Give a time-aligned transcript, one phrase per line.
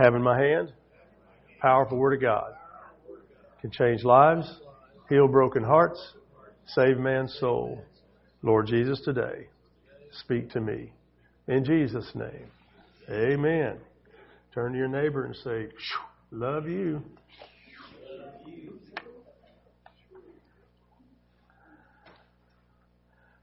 [0.00, 0.72] have in my hand?
[1.60, 2.52] Powerful Word of God.
[3.60, 4.50] Can change lives,
[5.08, 6.00] heal broken hearts,
[6.68, 7.82] save man's soul.
[8.42, 9.48] Lord Jesus, today,
[10.12, 10.92] speak to me.
[11.46, 12.46] In Jesus' name,
[13.10, 13.76] amen.
[14.54, 15.68] Turn to your neighbor and say,
[16.30, 17.02] Love you.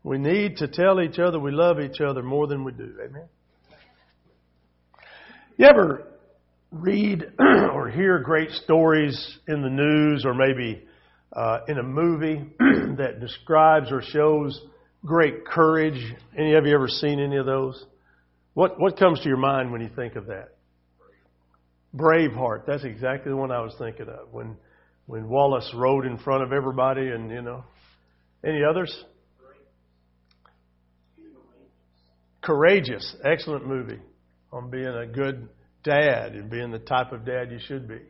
[0.03, 2.95] We need to tell each other we love each other more than we do.
[3.05, 3.27] Amen.
[5.57, 6.07] You ever
[6.71, 10.83] read or hear great stories in the news or maybe
[11.33, 12.43] uh, in a movie
[12.97, 14.59] that describes or shows
[15.05, 16.01] great courage?
[16.37, 17.83] Any of you ever seen any of those?
[18.53, 20.49] What what comes to your mind when you think of that?
[21.95, 22.65] Braveheart.
[22.65, 24.31] That's exactly the one I was thinking of.
[24.31, 24.57] When
[25.05, 27.63] when Wallace rode in front of everybody, and you know,
[28.43, 29.03] any others?
[32.41, 33.15] Courageous.
[33.23, 33.99] Excellent movie
[34.51, 35.49] on being a good
[35.83, 38.01] dad and being the type of dad you should be.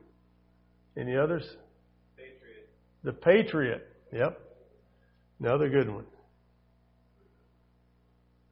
[0.98, 1.44] Any others?
[2.16, 2.70] Patriot.
[3.04, 3.88] The Patriot.
[4.12, 4.40] Yep.
[5.40, 6.06] Another good one.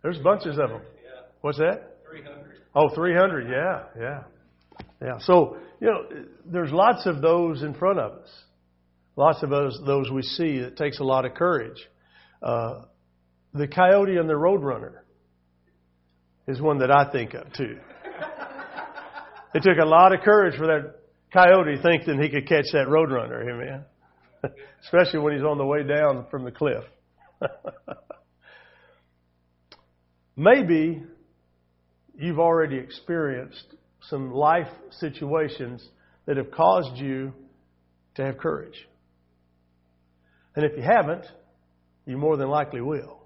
[0.04, 0.82] There's bunches of them.
[1.04, 1.22] Yeah.
[1.42, 1.98] What's that?
[2.08, 2.58] 300.
[2.76, 3.50] Oh, 300.
[3.50, 4.24] Yeah, yeah.
[5.02, 5.18] Yeah.
[5.20, 6.04] So, you know,
[6.46, 8.30] there's lots of those in front of us.
[9.16, 10.58] Lots of those, those we see.
[10.58, 11.78] It takes a lot of courage.
[12.44, 12.84] Uh,
[13.54, 15.00] the coyote and the roadrunner
[16.48, 17.78] is one that I think of too.
[19.56, 20.96] It took a lot of courage for that
[21.32, 23.86] coyote thinking he could catch that roadrunner, amen.
[24.84, 26.84] Especially when he's on the way down from the cliff.
[30.36, 31.02] Maybe
[32.18, 33.76] you've already experienced
[34.10, 35.88] some life situations
[36.26, 37.32] that have caused you
[38.16, 38.76] to have courage.
[40.58, 41.24] And if you haven't,
[42.06, 43.24] you more than likely will.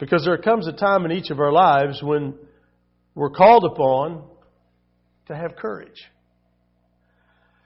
[0.00, 2.34] Because there comes a time in each of our lives when
[3.14, 4.24] we're called upon
[5.30, 6.10] to have courage.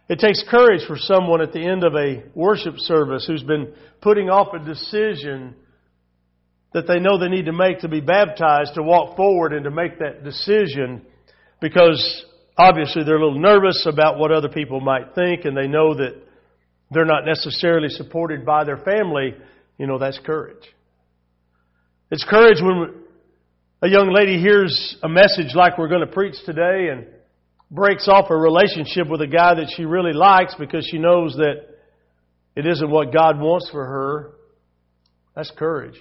[0.09, 4.29] It takes courage for someone at the end of a worship service who's been putting
[4.29, 5.55] off a decision
[6.75, 9.71] that they know they need to make to be baptized to walk forward and to
[9.71, 11.07] make that decision
[11.63, 12.25] because
[12.59, 16.21] obviously they're a little nervous about what other people might think and they know that
[16.91, 19.35] they're not necessarily supported by their family.
[19.79, 20.63] You know, that's courage.
[22.11, 23.05] It's courage when
[23.81, 27.07] a young lady hears a message like we're going to preach today and
[27.75, 31.67] breaks off a relationship with a guy that she really likes because she knows that
[32.55, 34.31] it isn't what God wants for her.
[35.35, 36.01] That's courage.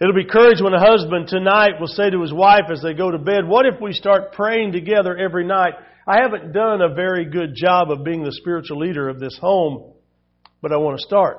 [0.00, 3.10] It'll be courage when a husband tonight will say to his wife as they go
[3.10, 5.74] to bed, What if we start praying together every night?
[6.06, 9.94] I haven't done a very good job of being the spiritual leader of this home,
[10.62, 11.38] but I want to start.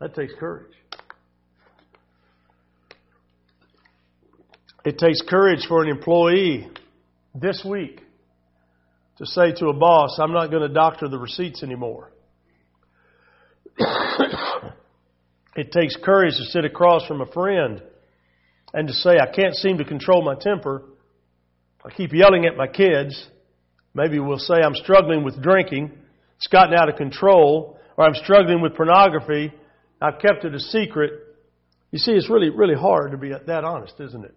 [0.00, 0.72] That takes courage.
[4.84, 6.70] It takes courage for an employee
[7.34, 8.00] this week
[9.18, 12.10] to say to a boss, I'm not going to doctor the receipts anymore.
[15.56, 17.82] it takes courage to sit across from a friend
[18.72, 20.82] and to say, I can't seem to control my temper.
[21.84, 23.28] I keep yelling at my kids.
[23.94, 25.92] Maybe we'll say I'm struggling with drinking.
[26.36, 27.78] It's gotten out of control.
[27.96, 29.52] Or I'm struggling with pornography.
[30.00, 31.12] I've kept it a secret.
[31.92, 34.34] You see, it's really, really hard to be that honest, isn't it?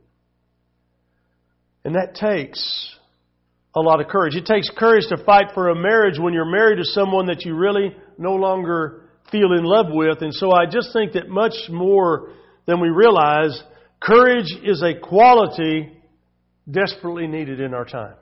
[1.87, 2.93] And that takes
[3.73, 4.35] a lot of courage.
[4.35, 7.55] It takes courage to fight for a marriage when you're married to someone that you
[7.55, 10.21] really no longer feel in love with.
[10.21, 12.33] And so I just think that much more
[12.65, 13.63] than we realize,
[14.01, 15.93] courage is a quality
[16.69, 18.15] desperately needed in our time.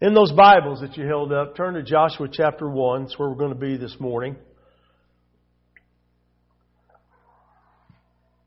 [0.00, 3.02] In those Bibles that you held up, turn to Joshua chapter 1.
[3.02, 4.36] That's where we're going to be this morning.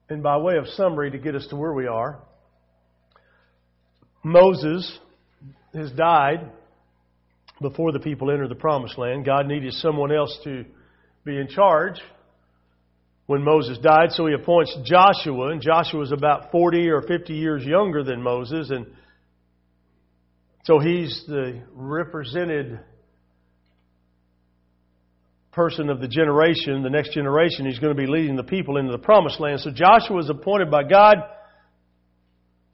[0.08, 2.22] And by way of summary, to get us to where we are,
[4.26, 5.00] Moses
[5.76, 6.50] has died
[7.62, 9.24] before the people enter the promised land.
[9.24, 10.66] God needed someone else to
[11.24, 12.02] be in charge
[13.28, 17.64] when Moses died, so he appoints Joshua, and Joshua is about 40 or 50 years
[17.64, 18.88] younger than Moses, and
[20.64, 22.80] so he's the represented
[25.52, 27.68] person of the generation, the next generation.
[27.68, 29.60] He's going to be leading the people into the promised land.
[29.60, 31.18] So Joshua is appointed by God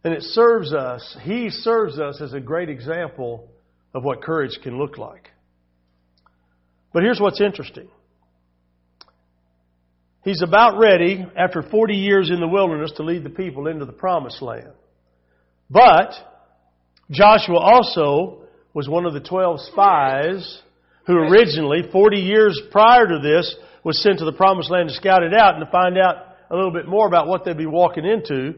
[0.04, 3.50] and it serves us, he serves us as a great example
[3.94, 5.30] of what courage can look like.
[6.94, 7.88] But here's what's interesting.
[10.24, 13.92] He's about ready, after 40 years in the wilderness, to lead the people into the
[13.92, 14.72] promised land.
[15.70, 16.14] But
[17.10, 18.44] Joshua also
[18.74, 20.62] was one of the 12 spies
[21.08, 25.24] who originally, 40 years prior to this, was sent to the promised land to scout
[25.24, 26.16] it out and to find out
[26.50, 28.56] a little bit more about what they'd be walking into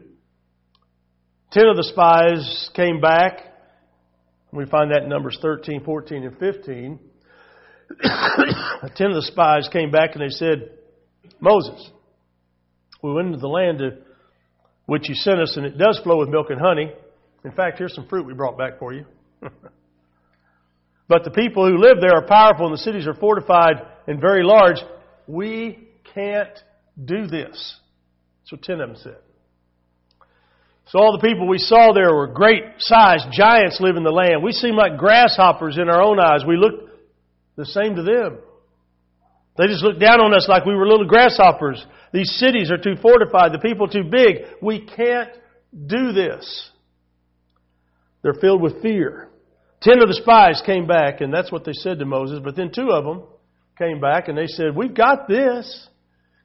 [1.54, 3.38] Ten of the spies came back.
[4.52, 6.98] We find that in Numbers 13, 14, and 15.
[8.96, 10.70] Ten of the spies came back and they said,
[11.38, 11.90] Moses,
[13.04, 13.98] we went into the land to
[14.86, 16.92] which you sent us, and it does flow with milk and honey.
[17.44, 19.04] In fact, here's some fruit we brought back for you.
[21.08, 23.76] but the people who live there are powerful, and the cities are fortified
[24.08, 24.78] and very large.
[25.28, 26.58] We can't
[27.02, 27.76] do this.
[28.50, 29.23] What ten of them said.
[30.86, 34.42] So all the people we saw there were great sized giants living in the land.
[34.42, 36.44] We seem like grasshoppers in our own eyes.
[36.46, 36.90] We look
[37.56, 38.38] the same to them.
[39.56, 41.84] They just looked down on us like we were little grasshoppers.
[42.12, 44.44] These cities are too fortified, the people too big.
[44.60, 45.30] We can't
[45.86, 46.70] do this.
[48.22, 49.28] They're filled with fear.
[49.80, 52.72] Ten of the spies came back, and that's what they said to Moses, but then
[52.74, 53.22] two of them
[53.78, 55.88] came back and they said, We've got this.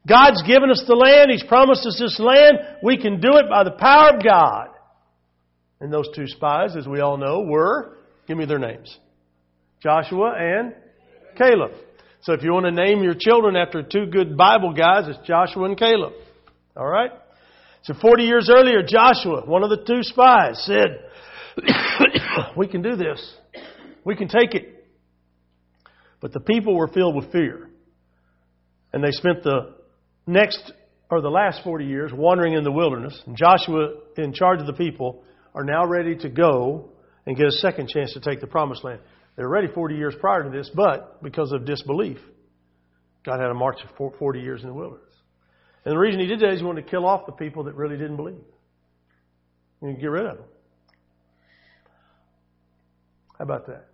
[0.07, 1.31] God's given us the land.
[1.31, 2.57] He's promised us this land.
[2.83, 4.69] We can do it by the power of God.
[5.81, 7.97] And those two spies, as we all know, were,
[8.27, 8.97] give me their names
[9.81, 10.73] Joshua and
[11.37, 11.71] Caleb.
[12.21, 15.65] So if you want to name your children after two good Bible guys, it's Joshua
[15.65, 16.13] and Caleb.
[16.75, 17.11] All right?
[17.83, 20.99] So 40 years earlier, Joshua, one of the two spies, said,
[22.57, 23.35] We can do this.
[24.03, 24.85] We can take it.
[26.21, 27.69] But the people were filled with fear.
[28.91, 29.75] And they spent the
[30.29, 30.71] next,
[31.09, 33.19] or the last 40 years, wandering in the wilderness.
[33.33, 35.23] Joshua, in charge of the people,
[35.55, 36.91] are now ready to go
[37.25, 38.99] and get a second chance to take the promised land.
[39.35, 42.17] They were ready 40 years prior to this, but because of disbelief,
[43.25, 45.03] God had a march of 40 years in the wilderness.
[45.85, 47.75] And the reason he did that is he wanted to kill off the people that
[47.75, 48.41] really didn't believe.
[49.81, 50.45] And get rid of them.
[53.37, 53.85] How about that?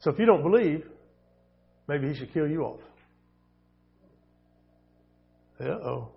[0.00, 0.84] So if you don't believe,
[1.88, 2.80] maybe he should kill you off.
[5.68, 6.08] Uh oh.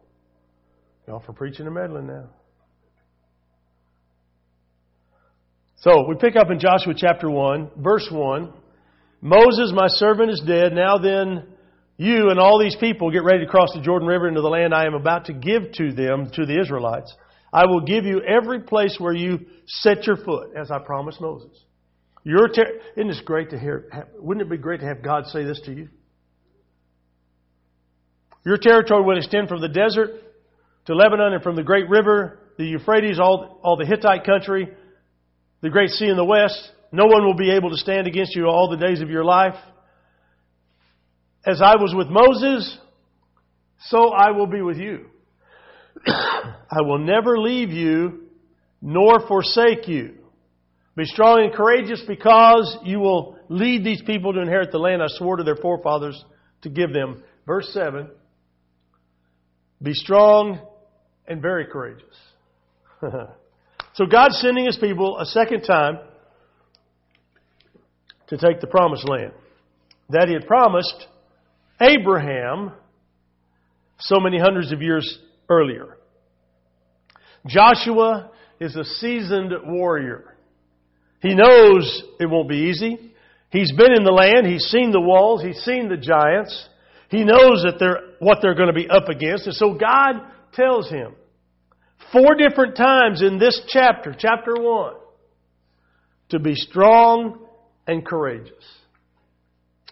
[1.08, 2.30] Y'all for preaching and meddling now.
[5.78, 8.52] So we pick up in Joshua chapter 1, verse 1.
[9.22, 10.74] Moses, my servant, is dead.
[10.74, 11.46] Now then,
[11.98, 14.74] you and all these people get ready to cross the Jordan River into the land
[14.74, 17.14] I am about to give to them, to the Israelites.
[17.54, 21.64] I will give you every place where you set your foot, as I promised Moses.
[22.24, 24.08] Your ter- Isn't this great to hear?
[24.20, 25.90] Wouldn't it be great to have God say this to you?
[28.46, 30.12] Your territory will extend from the desert
[30.86, 34.70] to Lebanon and from the great river, the Euphrates, all, all the Hittite country,
[35.62, 36.72] the great sea in the west.
[36.92, 39.56] No one will be able to stand against you all the days of your life.
[41.46, 42.78] As I was with Moses,
[43.88, 45.08] so I will be with you.
[46.08, 48.24] I will never leave you
[48.82, 50.16] nor forsake you.
[50.96, 55.08] Be strong and courageous because you will lead these people to inherit the land I
[55.10, 56.24] swore to their forefathers
[56.64, 57.24] to give them.
[57.46, 58.10] Verse 7
[59.82, 60.60] Be strong
[61.28, 62.16] and very courageous.
[63.98, 65.98] So God's sending his people a second time
[68.28, 69.32] to take the promised land
[70.10, 71.08] that he had promised
[71.82, 72.74] Abraham
[74.00, 75.18] so many hundreds of years
[75.50, 75.98] earlier.
[77.48, 78.30] Joshua
[78.60, 80.36] is a seasoned warrior.
[81.20, 83.14] He knows it won't be easy.
[83.50, 84.46] He's been in the land.
[84.46, 85.42] He's seen the walls.
[85.42, 86.70] He's seen the giants.
[87.10, 89.46] He knows that they're, what they're going to be up against.
[89.48, 90.16] And so God
[90.54, 91.16] tells him,
[92.12, 94.94] four different times in this chapter, chapter 1,
[96.30, 97.40] to be strong
[97.88, 98.52] and courageous.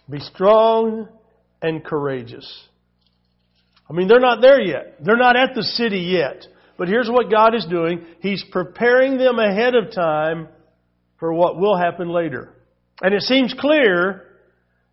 [0.10, 1.08] Be strong
[1.62, 2.68] and courageous.
[3.90, 5.04] I mean, they're not there yet.
[5.04, 6.46] They're not at the city yet.
[6.78, 10.50] But here's what God is doing He's preparing them ahead of time
[11.20, 12.54] for what will happen later.
[13.02, 14.25] And it seems clear,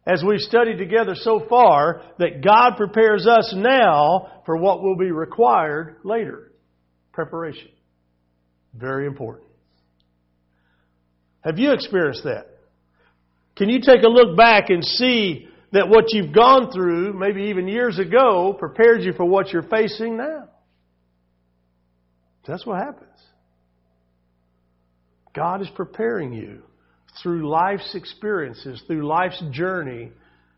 [0.06, 5.12] as we've studied together so far, that God prepares us now for what will be
[5.12, 6.50] required later.
[7.12, 7.68] Preparation.
[8.74, 9.48] Very important.
[11.42, 12.46] Have you experienced that?
[13.56, 17.68] Can you take a look back and see that what you've gone through, maybe even
[17.68, 20.48] years ago, prepared you for what you're facing now?
[22.46, 23.08] That's what happens.
[25.34, 26.62] God is preparing you
[27.20, 30.12] through life's experiences, through life's journey,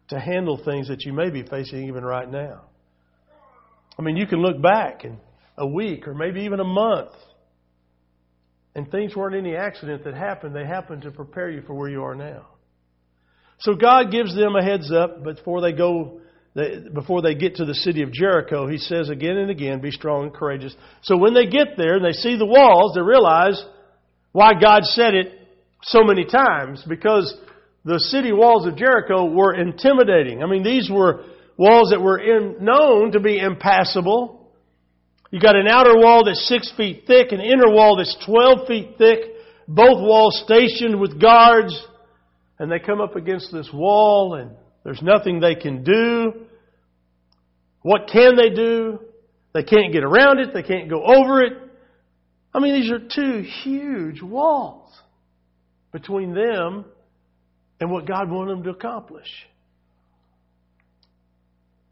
[0.08, 2.62] to handle things that you may be facing even right now.
[3.98, 5.18] I mean, you can look back in
[5.56, 7.10] a week or maybe even a month.
[8.74, 10.54] And things weren't any accident that happened.
[10.54, 12.46] They happened to prepare you for where you are now.
[13.60, 16.20] So God gives them a heads up before they go,
[16.92, 18.66] before they get to the city of Jericho.
[18.66, 20.74] He says again and again, be strong and courageous.
[21.02, 23.64] So when they get there and they see the walls, they realize
[24.32, 25.43] why God said it
[25.84, 26.84] so many times.
[26.88, 27.34] Because
[27.84, 30.42] the city walls of Jericho were intimidating.
[30.42, 31.24] I mean, these were
[31.56, 34.50] walls that were in, known to be impassable.
[35.30, 38.94] You got an outer wall that's six feet thick, an inner wall that's 12 feet
[38.98, 39.18] thick,
[39.66, 41.78] both walls stationed with guards,
[42.58, 44.52] and they come up against this wall and
[44.84, 46.46] there's nothing they can do.
[47.82, 49.00] What can they do?
[49.52, 50.54] They can't get around it.
[50.54, 51.52] They can't go over it.
[52.52, 54.92] I mean, these are two huge walls
[55.94, 56.84] between them
[57.80, 59.28] and what God wanted them to accomplish.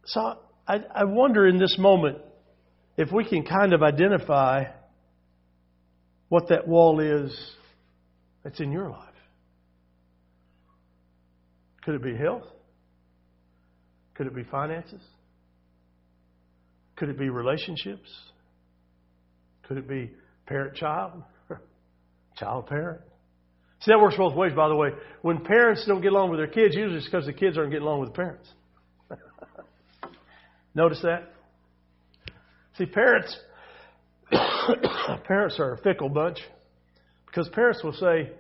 [0.06, 2.18] So I, I wonder in this moment
[2.97, 4.64] if we can kind of identify
[6.28, 7.32] what that wall is
[8.42, 8.99] that's in your life.
[11.85, 12.49] Could it be health?
[14.14, 15.02] Could it be finances?
[16.97, 18.11] Could it be relationships?
[19.68, 20.11] Could it be
[20.47, 21.23] parent child?
[22.37, 23.02] child parent?
[23.82, 24.90] See, that works both ways, by the way.
[25.22, 27.86] When parents don't get along with their kids, usually it's because the kids aren't getting
[27.86, 28.48] along with the parents.
[30.74, 31.32] Notice that?
[32.78, 33.36] See, parents,
[35.24, 36.38] parents are a fickle bunch
[37.26, 38.30] because parents will say,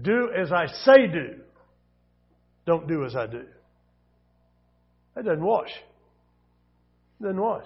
[0.00, 1.40] do as I say do.
[2.66, 3.44] Don't do as I do.
[5.16, 5.70] That doesn't wash.
[7.20, 7.64] It doesn't wash.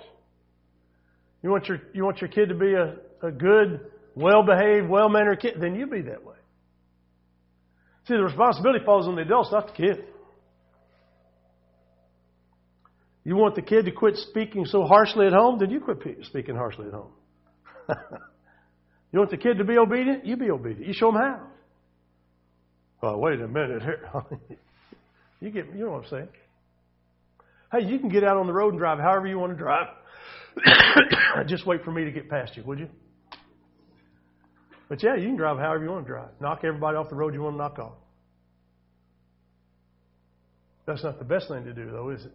[1.42, 2.96] You want your, you want your kid to be a,
[3.26, 3.80] a good,
[4.14, 6.29] well behaved, well mannered kid, then you be that way.
[8.10, 10.04] See, the responsibility falls on the adults, not the kid.
[13.22, 15.60] You want the kid to quit speaking so harshly at home?
[15.60, 17.12] Then you quit speaking harshly at home.
[19.12, 20.26] you want the kid to be obedient?
[20.26, 20.88] You be obedient.
[20.88, 21.46] You show them how.
[23.00, 23.80] Well, wait a minute.
[23.80, 24.10] Here.
[25.40, 26.28] you get, you know what I'm saying?
[27.70, 29.86] Hey, you can get out on the road and drive however you want to drive.
[31.46, 32.88] Just wait for me to get past you, would you?
[34.88, 36.30] But yeah, you can drive however you want to drive.
[36.40, 37.92] Knock everybody off the road you want to knock off.
[40.90, 42.32] That's not the best thing to do, though, is it?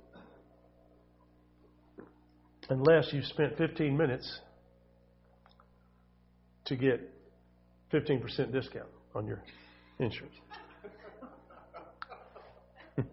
[2.69, 4.39] Unless you've spent 15 minutes
[6.67, 7.01] to get
[7.91, 9.43] 15% discount on your
[9.99, 10.35] insurance.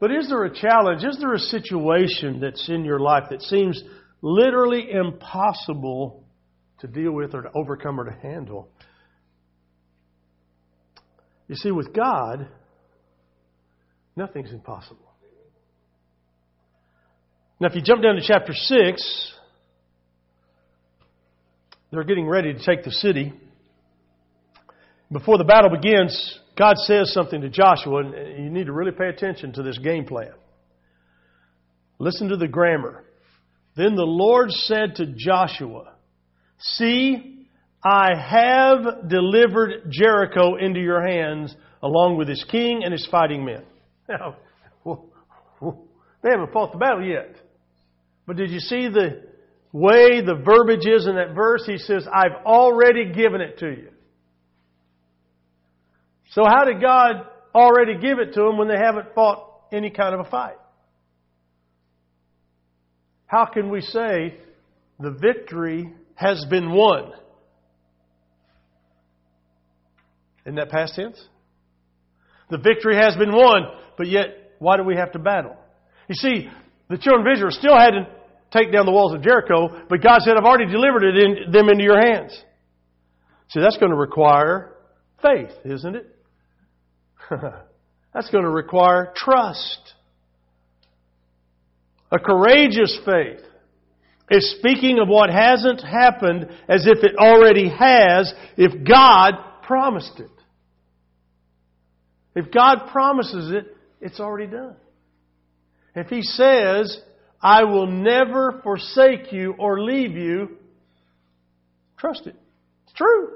[0.00, 1.04] but is there a challenge?
[1.04, 3.82] Is there a situation that's in your life that seems
[4.22, 6.24] literally impossible
[6.78, 8.70] to deal with or to overcome or to handle?
[11.46, 12.48] You see, with God,
[14.20, 15.10] nothing's impossible.
[17.58, 19.32] Now, if you jump down to chapter 6,
[21.90, 23.32] they're getting ready to take the city.
[25.10, 29.08] Before the battle begins, God says something to Joshua, and you need to really pay
[29.08, 30.32] attention to this game plan.
[31.98, 33.04] Listen to the grammar.
[33.74, 35.94] Then the Lord said to Joshua,
[36.58, 37.46] See,
[37.82, 43.64] I have delivered Jericho into your hands along with his king and his fighting men.
[44.10, 44.36] Now,
[46.22, 47.36] they haven't fought the battle yet.
[48.26, 49.22] But did you see the
[49.72, 51.62] way the verbiage is in that verse?
[51.64, 53.88] He says, I've already given it to you.
[56.32, 60.14] So how did God already give it to them when they haven't fought any kind
[60.14, 60.58] of a fight?
[63.26, 64.38] How can we say
[64.98, 67.12] the victory has been won?
[70.44, 71.22] Isn't that past tense?
[72.50, 73.62] The victory has been won,
[74.00, 75.54] but yet why do we have to battle?
[76.08, 76.48] You see,
[76.88, 78.08] the children of Israel still hadn't
[78.50, 81.68] take down the walls of Jericho, but God said, I've already delivered it in, them
[81.68, 82.32] into your hands.
[83.50, 84.72] See, that's going to require
[85.20, 86.16] faith, isn't it?
[88.14, 89.92] that's going to require trust.
[92.10, 93.40] A courageous faith
[94.30, 100.30] is speaking of what hasn't happened as if it already has, if God promised it.
[102.34, 104.76] If God promises it, it's already done.
[105.94, 107.00] If He says,
[107.42, 110.56] I will never forsake you or leave you.
[111.98, 112.36] Trust it.
[112.84, 113.30] It's true.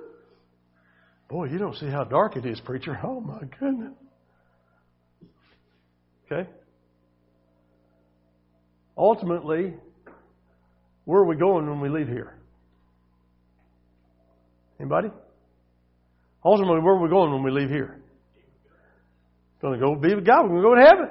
[1.28, 2.99] Boy, you don't see how dark it is, preacher.
[3.04, 3.94] Oh my goodness.
[6.30, 6.49] Okay?
[8.97, 9.75] Ultimately,
[11.04, 12.38] where are we going when we leave here?
[14.78, 15.09] Anybody?
[16.44, 18.00] Ultimately, where are we going when we leave here?
[19.64, 20.42] Going to go be with God.
[20.42, 21.09] We're going to go to heaven.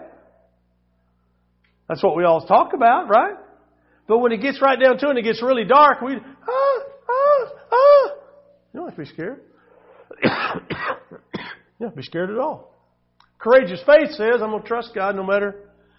[1.89, 3.33] That's what we all talk about, right?
[4.07, 6.79] But when it gets right down to it and it gets really dark, we, ah,
[7.09, 8.11] ah, ah.
[8.71, 9.41] You don't have to be scared.
[11.81, 12.75] to be scared at all.
[13.39, 15.55] Courageous faith says, I'm going to trust God no matter,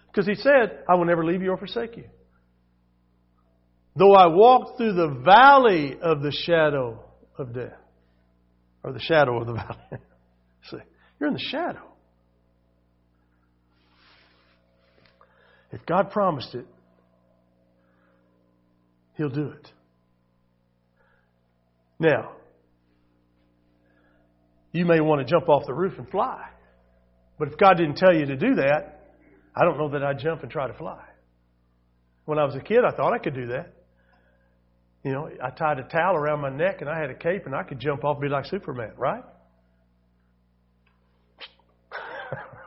[0.07, 2.05] because He said, I will never leave you or forsake you.
[3.97, 7.03] Though I walk through the valley of the shadow
[7.37, 7.73] of death,
[8.81, 9.75] or the shadow of the valley.
[10.71, 10.77] See,
[11.19, 11.94] you're in the shadow.
[15.75, 16.65] If God promised it,
[19.17, 19.71] He'll do it.
[21.99, 22.31] Now,
[24.71, 26.43] you may want to jump off the roof and fly.
[27.37, 29.01] But if God didn't tell you to do that,
[29.55, 31.01] I don't know that I'd jump and try to fly.
[32.25, 33.73] When I was a kid, I thought I could do that.
[35.03, 37.55] You know, I tied a towel around my neck and I had a cape and
[37.55, 39.23] I could jump off and be like Superman, right?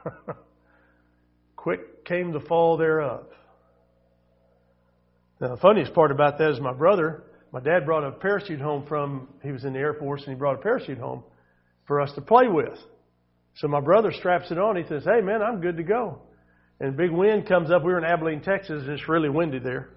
[1.69, 3.27] Quick came the fall thereof.
[5.39, 8.87] Now, the funniest part about that is my brother, my dad brought a parachute home
[8.89, 11.25] from, he was in the Air Force and he brought a parachute home
[11.87, 12.79] for us to play with.
[13.57, 14.77] So my brother straps it on.
[14.77, 16.23] He says, Hey, man, I'm good to go.
[16.81, 17.85] And a big wind comes up.
[17.85, 19.91] We were in Abilene, Texas, it's really windy there.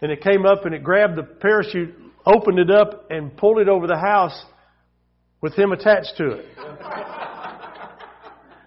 [0.00, 1.94] And it came up and it grabbed the parachute,
[2.24, 4.42] opened it up, and pulled it over the house
[5.42, 6.46] with him attached to it.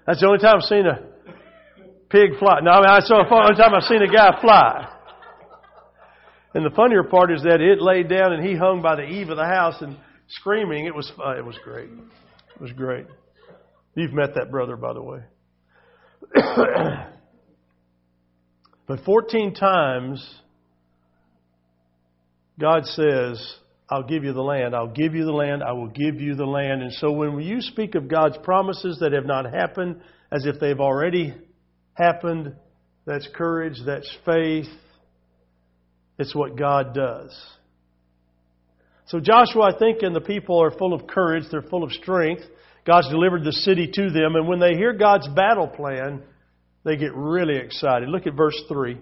[0.06, 1.17] That's the only time I've seen a
[2.10, 2.60] pig fly.
[2.62, 4.94] No, I mean, I saw the only time I've seen a guy fly.
[6.54, 9.30] And the funnier part is that it laid down and he hung by the eave
[9.30, 9.98] of the house and
[10.30, 10.86] screaming.
[10.86, 11.90] It was uh, it was great.
[11.90, 13.06] It was great.
[13.96, 15.20] You've met that brother, by the way.
[18.88, 20.28] but 14 times,
[22.60, 23.56] God says,
[23.90, 24.76] I'll give you the land.
[24.76, 25.64] I'll give you the land.
[25.64, 26.82] I will give you the land.
[26.82, 30.80] And so when you speak of God's promises that have not happened as if they've
[30.80, 31.34] already
[31.98, 32.56] happened,
[33.06, 34.68] that's courage, that's faith.
[36.20, 37.36] It's what God does.
[39.08, 41.44] So Joshua, I think, and the people are full of courage.
[41.50, 42.44] They're full of strength.
[42.86, 44.36] God's delivered the city to them.
[44.36, 46.24] And when they hear God's battle plan,
[46.84, 48.10] they get really excited.
[48.10, 48.98] Look at verse 3.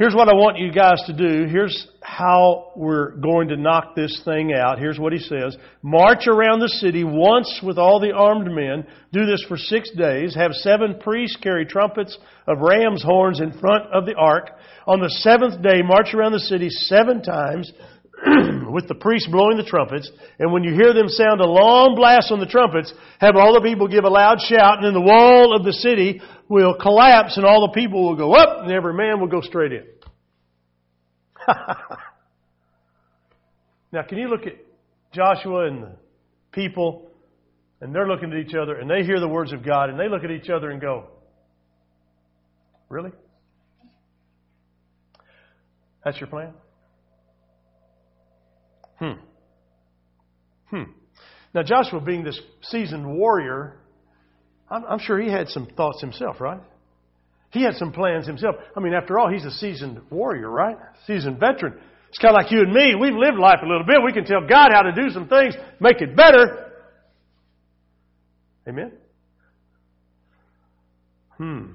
[0.00, 1.44] Here's what I want you guys to do.
[1.46, 4.78] Here's how we're going to knock this thing out.
[4.78, 5.58] Here's what he says.
[5.82, 8.86] March around the city once with all the armed men.
[9.12, 10.34] Do this for six days.
[10.34, 12.16] Have seven priests carry trumpets
[12.46, 14.48] of ram's horns in front of the ark.
[14.86, 17.70] On the seventh day, march around the city seven times
[18.70, 20.10] with the priests blowing the trumpets.
[20.38, 23.62] And when you hear them sound a long blast on the trumpets, have all the
[23.62, 27.46] people give a loud shout, and then the wall of the city will collapse, and
[27.46, 29.84] all the people will go up, and every man will go straight in.
[33.92, 34.54] now, can you look at
[35.12, 35.92] Joshua and the
[36.52, 37.08] people,
[37.80, 40.08] and they're looking at each other, and they hear the words of God, and they
[40.08, 41.06] look at each other and go,
[42.90, 43.12] Really?
[46.04, 46.52] That's your plan?
[49.00, 49.12] Hmm.
[50.68, 50.82] Hmm.
[51.54, 53.76] Now, Joshua, being this seasoned warrior,
[54.70, 56.60] I'm, I'm, sure he had some thoughts himself, right?
[57.50, 58.54] He had some plans himself.
[58.76, 60.76] I mean, after all, he's a seasoned warrior, right?
[61.06, 61.80] Seasoned veteran.
[62.10, 62.94] It's kind of like you and me.
[62.94, 63.96] We've lived life a little bit.
[64.04, 66.72] We can tell God how to do some things, make it better.
[68.68, 68.92] Amen?
[71.36, 71.72] Hmm.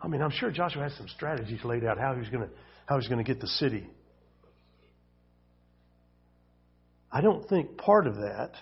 [0.00, 2.54] I mean, I'm sure Joshua has some strategies laid out how he's going to
[2.86, 3.86] how he's going to get the city
[7.12, 8.52] I don't think part of that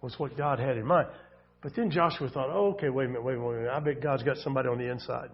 [0.00, 1.08] was what God had in mind.
[1.62, 3.68] But then Joshua thought, oh, okay, wait a minute, wait a minute.
[3.68, 5.28] I bet God's got somebody on the inside.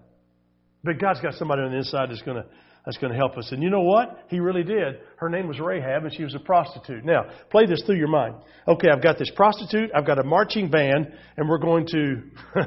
[0.83, 2.47] But God's got somebody on the inside that's going to
[2.85, 3.51] that's going to help us.
[3.51, 4.27] And you know what?
[4.29, 5.01] He really did.
[5.17, 7.05] Her name was Rahab, and she was a prostitute.
[7.05, 8.37] Now, play this through your mind.
[8.69, 12.23] Okay, I've got this prostitute, I've got a marching band, and we're going to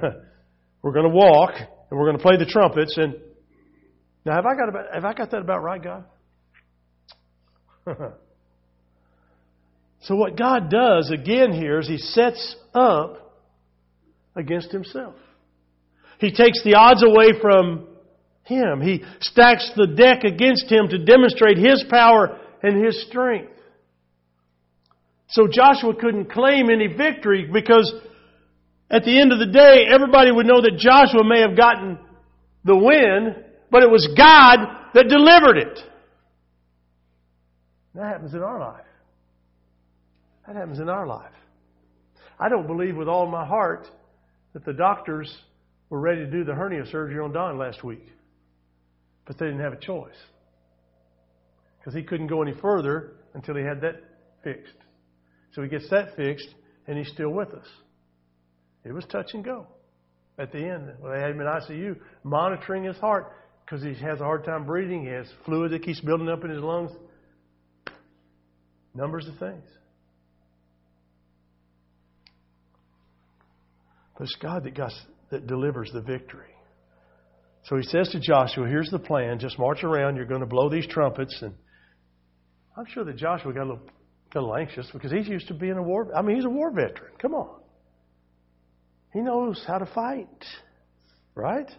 [0.81, 2.97] we're going to walk, and we're going to play the trumpets.
[2.97, 3.15] And
[4.25, 6.03] now, have I got about, have I got that about right, God?
[10.01, 13.41] so, what God does again here is He sets up
[14.35, 15.15] against Himself.
[16.19, 17.87] He takes the odds away from
[18.43, 18.81] Him.
[18.81, 23.53] He stacks the deck against Him to demonstrate His power and His strength.
[25.29, 27.93] So Joshua couldn't claim any victory because
[28.89, 31.99] at the end of the day, everybody would know that Joshua may have gotten
[32.63, 33.35] the win,
[33.69, 34.59] but it was God
[34.95, 35.79] that delivered it.
[37.99, 38.85] That happens in our life.
[40.47, 41.33] That happens in our life.
[42.39, 43.87] I don't believe with all my heart
[44.53, 45.29] that the doctors
[45.89, 48.05] were ready to do the hernia surgery on Don last week.
[49.27, 50.15] But they didn't have a choice.
[51.77, 53.95] Because he couldn't go any further until he had that
[54.45, 54.77] fixed.
[55.53, 56.47] So he gets that fixed,
[56.87, 57.67] and he's still with us.
[58.85, 59.67] It was touch and go
[60.37, 60.93] at the end.
[61.01, 63.33] Well, they had him in ICU monitoring his heart
[63.65, 65.03] because he has a hard time breathing.
[65.03, 66.91] He has fluid that keeps building up in his lungs.
[68.93, 69.65] Numbers of things.
[74.17, 74.91] But it's God that, got,
[75.31, 76.53] that delivers the victory.
[77.65, 79.39] So he says to Joshua, here's the plan.
[79.39, 80.15] Just march around.
[80.15, 81.37] You're going to blow these trumpets.
[81.41, 81.53] And
[82.75, 83.89] I'm sure that Joshua got a little,
[84.33, 86.11] got a little anxious because he's used to being a war.
[86.15, 87.13] I mean, he's a war veteran.
[87.21, 87.61] Come on.
[89.13, 90.45] He knows how to fight.
[91.35, 91.69] Right?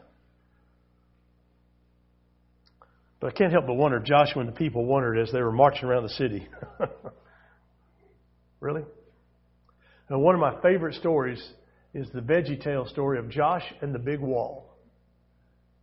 [3.20, 5.84] But I can't help but wonder, Joshua and the people wondered as they were marching
[5.84, 6.48] around the city.
[8.60, 8.82] really?
[10.08, 11.42] And one of my favorite stories
[11.92, 14.74] is the Veggie Tale story of Josh and the Big Wall.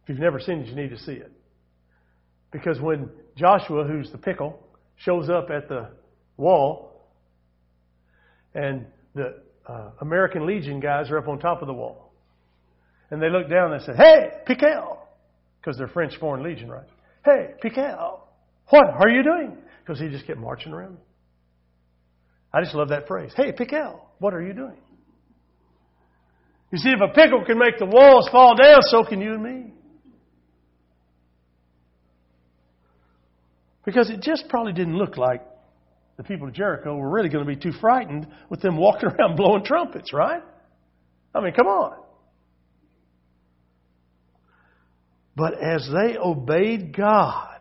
[0.03, 1.31] If you've never seen it, you need to see it.
[2.51, 4.59] Because when Joshua, who's the pickle,
[4.95, 5.89] shows up at the
[6.37, 7.05] wall,
[8.55, 12.13] and the uh, American Legion guys are up on top of the wall.
[13.11, 14.99] And they look down and they say, Hey, pickle,"
[15.61, 16.87] Because they're French Foreign Legion, right?
[17.27, 17.89] Hey, Piquel!
[17.91, 18.17] Uh,
[18.69, 19.57] what are you doing?
[19.81, 20.97] Because he just kept marching around.
[22.53, 23.33] I just love that phrase.
[23.35, 24.77] Hey, Piquel, what are you doing?
[26.71, 29.43] You see, if a pickle can make the walls fall down, so can you and
[29.43, 29.73] me.
[33.85, 35.41] Because it just probably didn't look like
[36.17, 39.35] the people of Jericho were really going to be too frightened with them walking around
[39.35, 40.41] blowing trumpets, right?
[41.35, 42.06] I mean, come on.
[45.37, 47.59] But as they obeyed God,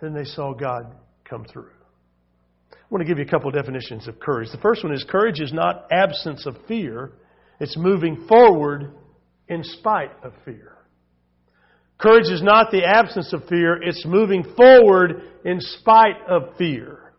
[0.00, 0.94] then they saw God
[1.28, 1.68] come through.
[2.72, 4.48] I want to give you a couple of definitions of courage.
[4.50, 7.12] The first one is courage is not absence of fear,
[7.60, 8.94] it's moving forward
[9.46, 10.78] in spite of fear.
[11.98, 17.12] Courage is not the absence of fear, it's moving forward in spite of fear.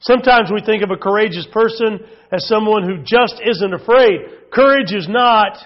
[0.00, 4.20] Sometimes we think of a courageous person as someone who just isn't afraid.
[4.52, 5.56] Courage is not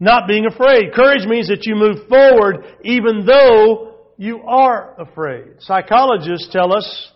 [0.00, 0.92] not being afraid.
[0.92, 5.60] Courage means that you move forward even though you are afraid.
[5.60, 7.12] Psychologists tell us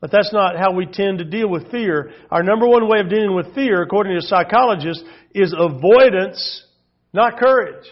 [0.00, 2.12] that that's not how we tend to deal with fear.
[2.30, 5.02] Our number one way of dealing with fear, according to psychologists,
[5.34, 6.64] is avoidance,
[7.12, 7.84] not courage.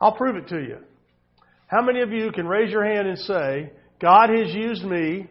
[0.00, 0.78] I'll prove it to you.
[1.66, 5.26] How many of you can raise your hand and say, God has used me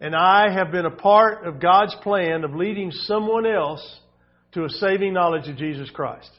[0.00, 4.00] and I have been a part of God's plan of leading someone else
[4.52, 6.30] to a saving knowledge of Jesus Christ?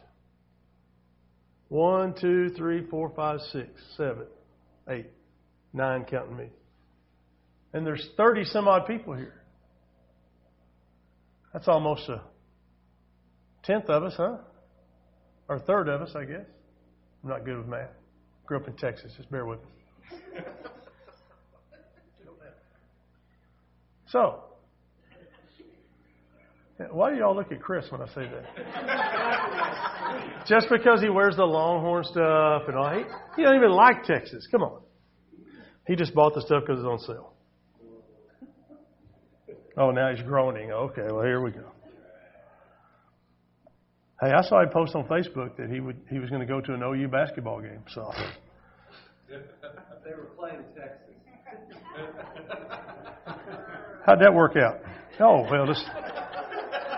[1.67, 4.25] One, two, three, four, five, six, seven,
[4.89, 5.07] eight,
[5.73, 6.47] nine, counting me.
[7.73, 9.35] And there's 30 some odd people here.
[11.53, 12.21] That's almost a
[13.63, 14.37] tenth of us, huh?
[15.47, 16.45] Or a third of us, I guess.
[17.23, 17.89] I'm not good with math.
[18.45, 19.11] Grew up in Texas.
[19.17, 20.41] Just bear with me.
[24.11, 24.43] So,
[26.91, 28.45] why do y'all look at Chris when I say that?
[30.47, 32.89] Just because he wears the Longhorn stuff and all.
[32.91, 33.03] He,
[33.35, 34.47] he doesn't even like Texas.
[34.49, 34.81] Come on.
[35.87, 37.33] He just bought the stuff because it's on sale.
[39.77, 40.71] Oh, now he's groaning.
[40.71, 41.65] Okay, well, here we go.
[44.21, 46.59] Hey, I saw him post on Facebook that he would he was going to go
[46.59, 47.83] to an OU basketball game.
[47.93, 48.11] So
[49.29, 49.37] they
[50.11, 51.15] were playing Texas.
[54.05, 54.81] How'd that work out?
[55.21, 55.85] Oh well, just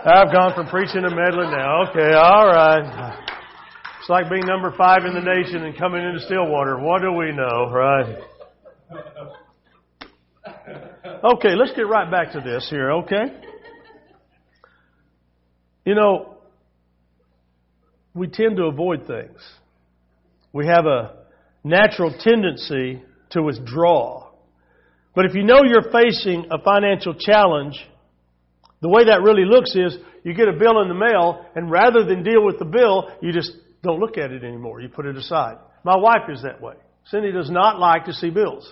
[0.04, 1.88] I've gone from preaching to meddling now.
[1.88, 3.16] Okay, all right.
[4.00, 6.76] It's like being number five in the nation and coming into Stillwater.
[6.80, 8.18] What do we know, right?
[11.22, 13.26] Okay, let's get right back to this here, okay?
[15.84, 16.38] You know,
[18.12, 19.38] we tend to avoid things.
[20.52, 21.14] We have a
[21.62, 24.30] natural tendency to withdraw.
[25.14, 27.80] But if you know you're facing a financial challenge,
[28.82, 32.04] the way that really looks is you get a bill in the mail, and rather
[32.04, 34.80] than deal with the bill, you just don't look at it anymore.
[34.80, 35.56] You put it aside.
[35.84, 36.74] My wife is that way.
[37.06, 38.70] Cindy does not like to see bills.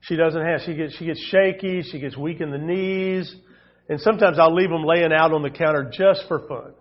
[0.00, 0.60] She doesn't have.
[0.64, 1.82] She gets she gets shaky.
[1.82, 3.34] She gets weak in the knees,
[3.88, 6.72] and sometimes I'll leave them laying out on the counter just for fun.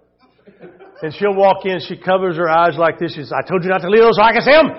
[1.01, 3.13] And she'll walk in, she covers her eyes like this.
[3.13, 4.69] She says, I told you not to leave those can see them.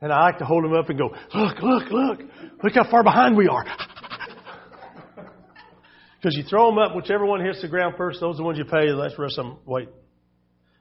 [0.00, 2.20] And I like to hold them up and go, look, look, look.
[2.62, 3.64] Look how far behind we are.
[6.20, 8.58] Because you throw them up, whichever one hits the ground first, those are the ones
[8.58, 8.88] you pay.
[8.88, 9.88] The rest of them wait.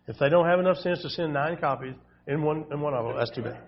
[0.08, 1.94] If they don't have enough sense to send nine copies
[2.26, 3.60] in one in one of them, that's too bad.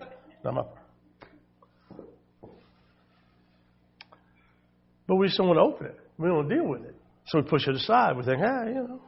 [5.06, 6.00] But we just don't want to open it.
[6.18, 6.94] We don't want to deal with it.
[7.26, 8.16] So we push it aside.
[8.16, 9.00] We think, ah, you know.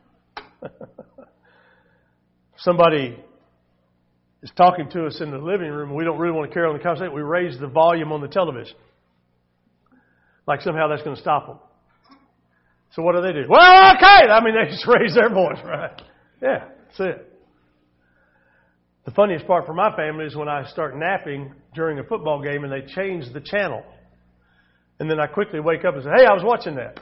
[2.59, 3.17] Somebody
[4.43, 6.77] is talking to us in the living room we don't really want to carry on
[6.77, 7.15] the conversation.
[7.15, 8.77] We raise the volume on the television.
[10.47, 11.59] Like somehow that's going to stop them.
[12.95, 13.47] So what do they do?
[13.49, 14.29] Well, okay.
[14.29, 16.01] I mean, they just raise their voice, right?
[16.43, 17.29] Yeah, that's it.
[19.05, 22.65] The funniest part for my family is when I start napping during a football game
[22.65, 23.83] and they change the channel.
[25.01, 27.01] And then I quickly wake up and say, hey, I was watching that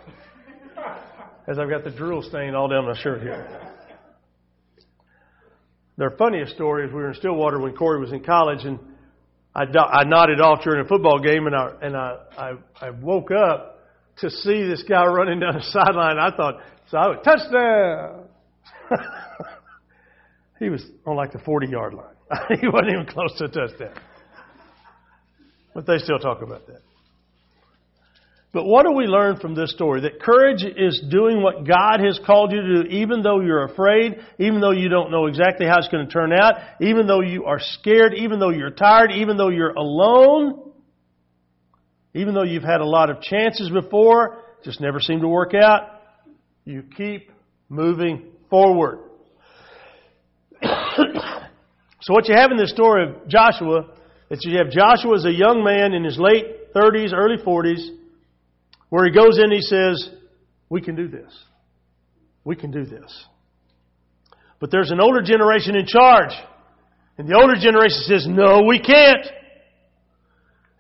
[1.49, 3.67] as I've got the drool stain all down my shirt here.
[5.99, 8.79] Their funniest story is we were in Stillwater when Corey was in college, and
[9.55, 13.31] I, I nodded off during a football game, and I and I, I I woke
[13.31, 13.80] up
[14.21, 16.19] to see this guy running down the sideline.
[16.19, 18.25] I thought, so I would touchdown.
[20.61, 22.15] He was on like the 40 yard line.
[22.61, 23.95] he wasn't even close to a touchdown.
[25.75, 26.83] But they still talk about that.
[28.53, 30.01] But what do we learn from this story?
[30.03, 34.17] That courage is doing what God has called you to do, even though you're afraid,
[34.39, 37.45] even though you don't know exactly how it's going to turn out, even though you
[37.45, 40.70] are scared, even though you're tired, even though you're alone,
[42.15, 46.01] even though you've had a lot of chances before, just never seem to work out.
[46.65, 47.31] You keep
[47.69, 48.99] moving forward.
[50.63, 53.95] so what you have in this story of Joshua
[54.31, 57.89] is you have Joshua as a young man in his late 30s, early 40s,
[58.89, 60.11] where he goes in and he says,
[60.69, 61.33] we can do this.
[62.45, 63.25] We can do this.
[64.61, 66.33] But there's an older generation in charge.
[67.19, 69.27] And the older generation says, no, we can't.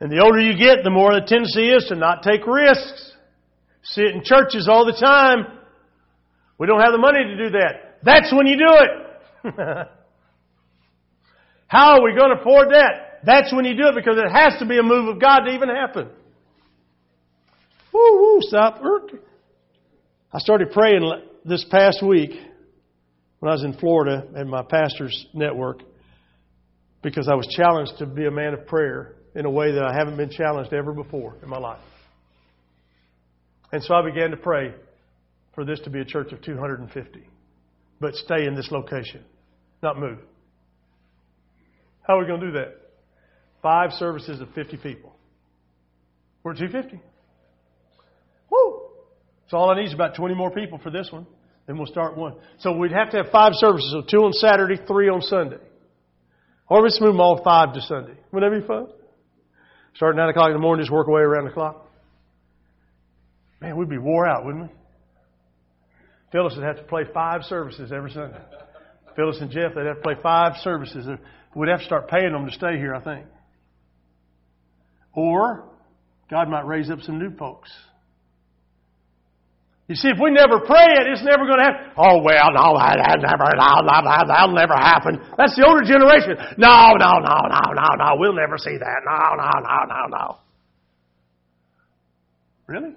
[0.00, 3.12] And the older you get, the more the tendency is to not take risks.
[3.82, 5.46] See it in churches all the time.
[6.58, 7.98] We don't have the money to do that.
[8.02, 8.90] That's when you do it.
[11.66, 13.20] How are we going to afford that?
[13.24, 15.52] That's when you do it because it has to be a move of God to
[15.52, 16.08] even happen.
[17.92, 18.80] Woo, woo, stop.
[20.32, 21.10] I started praying
[21.44, 22.30] this past week
[23.40, 25.82] when I was in Florida at my pastor's network
[27.02, 29.94] because I was challenged to be a man of prayer in a way that I
[29.94, 31.80] haven't been challenged ever before in my life.
[33.72, 34.74] And so I began to pray
[35.54, 37.20] for this to be a church of 250,
[38.00, 39.22] but stay in this location,
[39.82, 40.18] not move.
[42.02, 42.76] How are we going to do that?
[43.62, 45.12] Five services of 50 people.
[46.42, 47.00] We're 250.
[48.50, 48.80] Woo!
[49.48, 51.26] So all I need is about 20 more people for this one.
[51.66, 52.34] Then we'll start one.
[52.60, 53.92] So we'd have to have five services.
[53.92, 55.58] So two on Saturday, three on Sunday.
[56.68, 58.14] Or let's move them all five to Sunday.
[58.32, 58.88] Wouldn't that be fun?
[59.94, 61.86] Start at 9 o'clock in the morning, just work away around the clock.
[63.60, 64.70] Man, we'd be wore out, wouldn't we?
[66.32, 68.40] Phyllis would have to play five services every Sunday.
[69.16, 71.06] Phyllis and Jeff, they'd have to play five services.
[71.54, 73.26] We'd have to start paying them to stay here, I think.
[75.12, 75.64] Or
[76.30, 77.70] God might raise up some new folks.
[79.90, 81.90] You see, if we never pray it, it's never going to happen.
[81.98, 85.18] Oh, well, no, that never, no, that'll never happen.
[85.36, 86.36] That's the older generation.
[86.58, 89.00] No, no, no, no, no, no, we'll never see that.
[89.04, 90.36] No, no, no, no, no.
[92.68, 92.94] Really?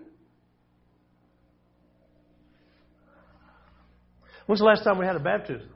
[4.46, 5.70] When's the last time we had a baptism?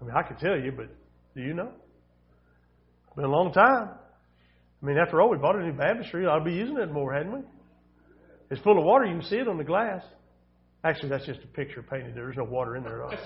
[0.00, 0.86] I mean, I could tell you, but
[1.36, 1.68] do you know?
[3.08, 3.90] It's been a long time.
[4.82, 6.26] I mean, after all, we bought a new baptistry.
[6.26, 7.40] I'll be using it more, hadn't we?
[8.50, 9.06] It's full of water.
[9.06, 10.02] You can see it on the glass.
[10.84, 12.14] Actually, that's just a picture painted.
[12.14, 13.12] There's no water in there at all.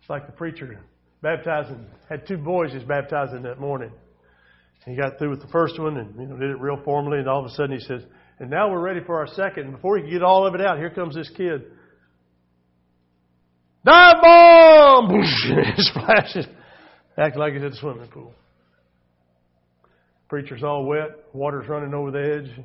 [0.00, 0.80] it's like the preacher
[1.22, 3.90] baptizing, had two boys he's baptizing that morning.
[4.84, 7.18] And he got through with the first one and you know did it real formally,
[7.18, 8.02] and all of a sudden he says,
[8.38, 9.64] and now we're ready for our second.
[9.64, 11.62] And before he can get all of it out, here comes this kid.
[13.84, 15.22] Dive bomb!
[15.78, 16.46] Splashes.
[17.16, 18.34] Acting like he's at the swimming pool.
[20.28, 22.64] Preacher's all wet, water's running over the edge.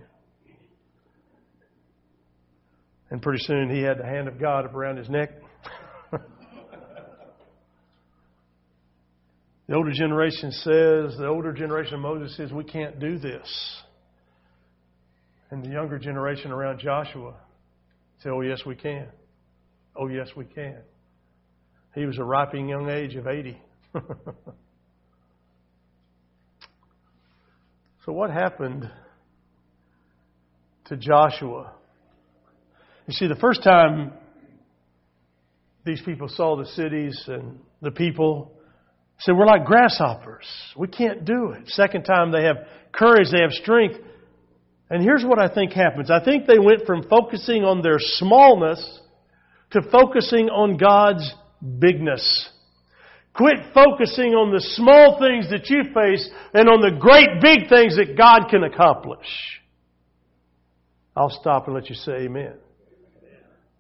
[3.12, 5.30] And pretty soon he had the hand of God up around his neck.
[9.68, 13.48] the older generation says, the older generation of Moses says, we can't do this.
[15.52, 17.36] And the younger generation around Joshua
[18.24, 19.08] say, oh, yes, we can.
[19.96, 20.78] Oh, yes, we can.
[21.94, 23.62] He was a ripening young age of 80.
[28.06, 28.90] so, what happened
[30.86, 31.74] to Joshua?
[33.06, 34.14] You see, the first time
[35.86, 38.54] these people saw the cities and the people
[39.20, 40.48] said, We're like grasshoppers.
[40.76, 41.68] We can't do it.
[41.68, 42.58] Second time, they have
[42.92, 44.00] courage, they have strength.
[44.90, 49.00] And here's what I think happens I think they went from focusing on their smallness
[49.72, 51.32] to focusing on God's
[51.80, 52.50] bigness.
[53.34, 57.96] Quit focusing on the small things that you face and on the great big things
[57.96, 59.28] that God can accomplish.
[61.16, 62.56] I'll stop and let you say amen.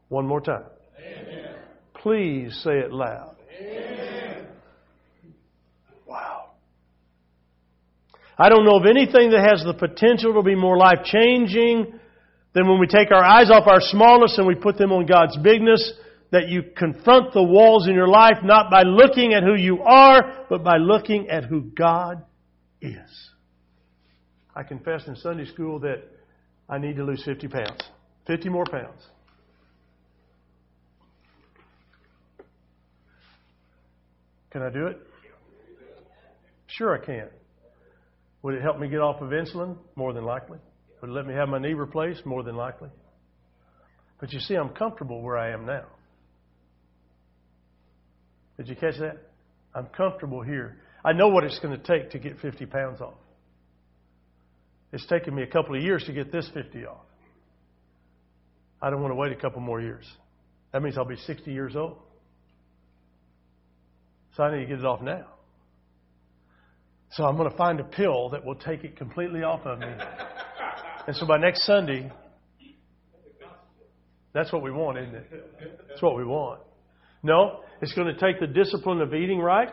[0.07, 0.63] One more time.
[0.99, 1.55] Amen.
[1.95, 3.35] Please say it loud.
[3.59, 4.47] Amen.
[6.07, 6.51] Wow.
[8.37, 11.99] I don't know of anything that has the potential to be more life changing
[12.53, 15.37] than when we take our eyes off our smallness and we put them on God's
[15.37, 15.93] bigness
[16.31, 20.45] that you confront the walls in your life not by looking at who you are,
[20.49, 22.23] but by looking at who God
[22.81, 23.29] is.
[24.55, 26.03] I confessed in Sunday school that
[26.69, 27.81] I need to lose 50 pounds.
[28.27, 29.01] 50 more pounds.
[34.51, 34.99] Can I do it?
[36.67, 37.27] Sure, I can.
[38.43, 39.77] Would it help me get off of insulin?
[39.95, 40.59] More than likely.
[41.01, 42.25] Would it let me have my knee replaced?
[42.25, 42.89] More than likely.
[44.19, 45.85] But you see, I'm comfortable where I am now.
[48.61, 49.17] Did you catch that?
[49.73, 50.77] I'm comfortable here.
[51.03, 53.15] I know what it's going to take to get 50 pounds off.
[54.93, 57.01] It's taken me a couple of years to get this 50 off.
[58.79, 60.05] I don't want to wait a couple more years.
[60.73, 61.97] That means I'll be 60 years old.
[64.37, 65.25] So I need to get it off now.
[67.13, 69.87] So I'm going to find a pill that will take it completely off of me.
[71.07, 72.11] And so by next Sunday,
[74.33, 75.87] that's what we want, isn't it?
[75.89, 76.61] That's what we want.
[77.23, 79.69] No, it's going to take the discipline of eating right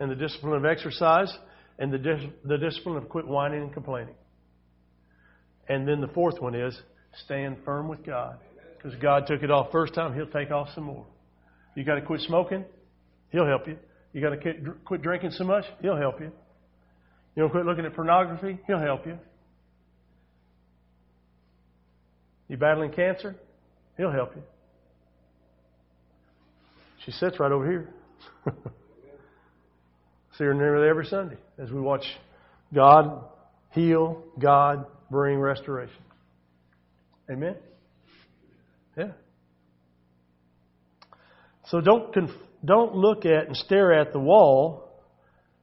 [0.00, 1.32] and the discipline of exercise
[1.78, 4.14] and the, dis- the discipline of quit whining and complaining.
[5.68, 6.78] And then the fourth one is
[7.24, 8.38] stand firm with God.
[8.76, 11.06] Because God took it off first time, He'll take off some more.
[11.74, 12.64] You got to quit smoking,
[13.30, 13.78] He'll help you.
[14.12, 16.30] You got to quit drinking so much, He'll help you.
[17.34, 19.18] You don't quit looking at pornography, He'll help you.
[22.48, 23.36] You battling cancer,
[23.96, 24.42] He'll help you.
[27.04, 27.90] She sits right over here.
[30.38, 32.04] See her nearly every Sunday as we watch
[32.72, 33.24] God
[33.70, 36.02] heal, God bring restoration.
[37.30, 37.56] Amen?
[38.96, 39.12] Yeah.
[41.68, 42.30] So don't, conf-
[42.64, 44.88] don't look at and stare at the wall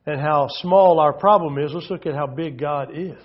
[0.05, 1.71] and how small our problem is.
[1.73, 3.15] Let's look at how big God is.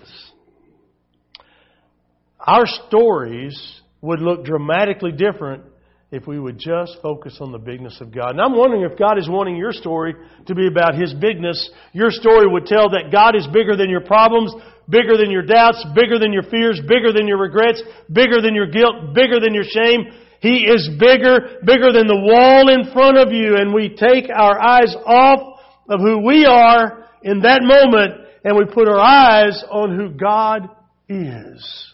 [2.39, 3.59] Our stories
[4.01, 5.63] would look dramatically different
[6.09, 8.31] if we would just focus on the bigness of God.
[8.31, 10.15] And I'm wondering if God is wanting your story
[10.45, 11.69] to be about His bigness.
[11.91, 14.53] Your story would tell that God is bigger than your problems,
[14.87, 18.67] bigger than your doubts, bigger than your fears, bigger than your regrets, bigger than your
[18.67, 20.07] guilt, bigger than your shame.
[20.39, 23.57] He is bigger, bigger than the wall in front of you.
[23.57, 28.65] And we take our eyes off of who we are in that moment and we
[28.65, 30.69] put our eyes on who God
[31.09, 31.93] is.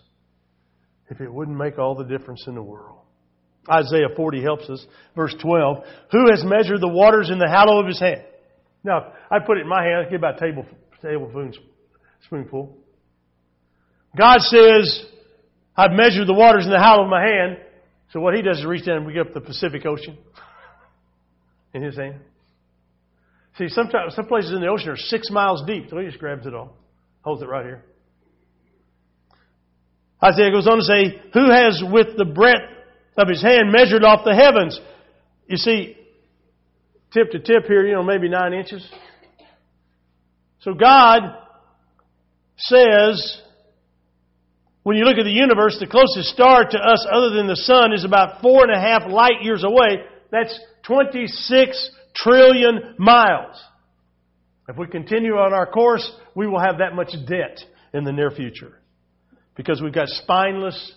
[1.09, 3.02] If it wouldn't make all the difference in the world.
[3.69, 4.85] Isaiah 40 helps us.
[5.15, 5.83] Verse 12.
[6.11, 8.23] Who has measured the waters in the hollow of his hand?
[8.83, 10.05] Now, I put it in my hand.
[10.05, 10.65] I give about a table,
[11.01, 11.53] tablespoon,
[12.25, 12.77] spoonful.
[14.17, 15.05] God says,
[15.75, 17.57] I've measured the waters in the hollow of my hand.
[18.11, 20.17] So what he does is reach down and get up the Pacific Ocean
[21.73, 22.19] in his hand.
[23.57, 26.45] See, sometimes some places in the ocean are six miles deep, so he just grabs
[26.45, 26.75] it all,
[27.21, 27.83] holds it right here.
[30.23, 32.72] Isaiah goes on to say, Who has with the breadth
[33.17, 34.79] of his hand measured off the heavens.
[35.47, 35.97] You see,
[37.13, 38.87] tip to tip here, you know, maybe nine inches.
[40.61, 41.21] So God
[42.57, 43.41] says,
[44.83, 47.93] when you look at the universe, the closest star to us other than the sun
[47.93, 50.03] is about four and a half light years away.
[50.31, 53.61] That's 26 trillion miles.
[54.67, 57.59] If we continue on our course, we will have that much debt
[57.93, 58.79] in the near future.
[59.55, 60.93] Because we've got spineless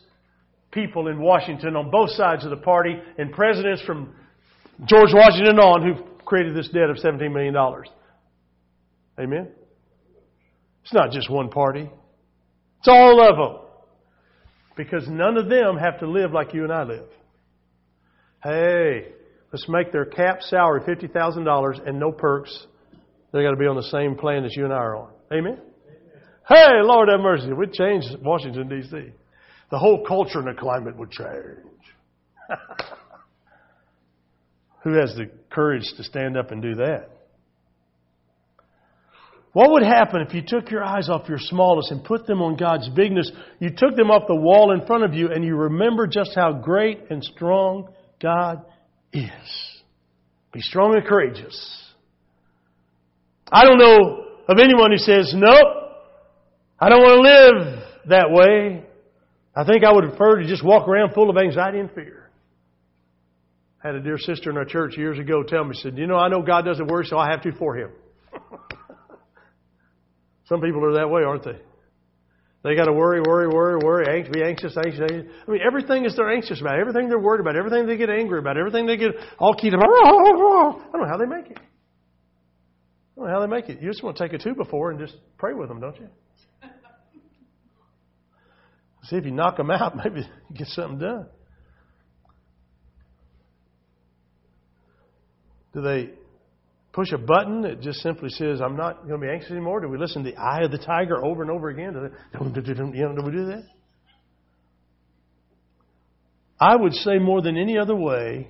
[0.71, 4.15] people in Washington on both sides of the party and presidents from
[4.85, 7.57] George Washington on who've created this debt of $17 million.
[9.19, 9.49] Amen?
[10.83, 11.91] It's not just one party.
[12.79, 13.63] It's all of them.
[14.77, 17.09] Because none of them have to live like you and I live.
[18.45, 19.09] Hey,
[19.53, 22.67] let's make their cap salary $50,000 and no perks.
[23.33, 25.11] They got to be on the same plan as you and I are on.
[25.33, 25.59] Amen?
[26.47, 27.53] Hey, Lord have mercy.
[27.53, 29.13] We'd change Washington, D.C
[29.71, 31.59] the whole culture and the climate would change.
[34.85, 37.11] Who has the courage to stand up and do that?
[39.53, 42.57] What would happen if you took your eyes off your smallness and put them on
[42.57, 43.33] God's bigness?
[43.59, 46.53] You took them off the wall in front of you and you remember just how
[46.53, 47.89] great and strong
[48.21, 48.67] God
[49.15, 49.31] is.
[50.53, 51.85] Be strong and courageous.
[53.51, 55.67] I don't know of anyone who says, nope,
[56.79, 58.86] I don't want to live that way.
[59.57, 62.31] I think I would prefer to just walk around full of anxiety and fear.
[63.83, 66.17] I had a dear sister in our church years ago tell me, said, you know,
[66.17, 67.91] I know God doesn't worry, so I have to for Him.
[70.49, 71.59] Some people are that way, aren't they?
[72.65, 75.33] They got to worry, worry, worry, worry, anxious, be anxious, anxious, anxious.
[75.47, 78.41] I mean, everything is they're anxious about, everything they're worried about, everything they get angry
[78.41, 79.81] about, everything they get all keyed up.
[79.85, 81.59] I don't know how they make it.
[81.59, 83.81] I don't know how they make it.
[83.81, 86.09] You just want to take a two before and just pray with them, don't you?
[89.09, 91.27] See if you knock them out, maybe get something done.
[95.75, 96.11] Do they
[96.93, 99.81] push a button that just simply says, I'm not going to be anxious anymore?
[99.81, 101.93] Do we listen to the eye of the tiger over and over again?
[101.93, 103.65] Do, they, do we do that?
[106.59, 108.49] I would say more than any other way,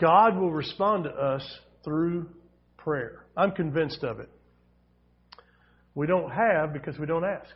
[0.00, 1.46] God will respond to us
[1.84, 2.30] through
[2.78, 3.26] prayer.
[3.36, 4.30] I'm convinced of it.
[5.94, 7.54] We don't have because we don't ask.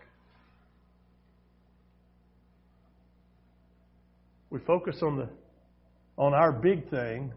[4.51, 5.29] We focus on the
[6.17, 7.33] on our big thing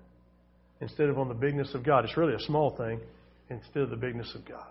[0.81, 2.05] instead of on the bigness of God.
[2.05, 3.01] It's really a small thing
[3.49, 4.67] instead of the bigness of God.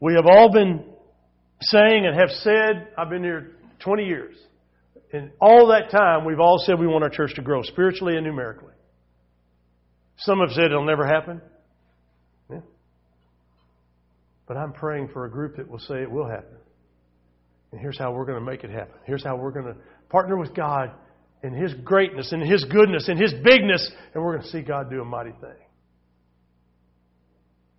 [0.00, 0.84] We have all been
[1.60, 4.36] saying and have said, I've been here 20 years.
[5.12, 8.26] And all that time, we've all said we want our church to grow spiritually and
[8.26, 8.72] numerically.
[10.18, 11.40] Some have said it'll never happen.
[12.50, 12.60] Yeah.
[14.46, 16.56] But I'm praying for a group that will say it will happen.
[17.70, 18.94] And here's how we're going to make it happen.
[19.06, 19.76] Here's how we're going to
[20.12, 20.92] partner with God
[21.42, 24.90] in His greatness, in His goodness, in His bigness, and we're going to see God
[24.90, 25.56] do a mighty thing.